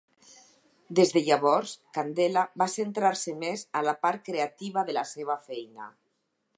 [0.99, 5.93] Des de llavors Candela va centrar-se més a la part creativa de la seva feina.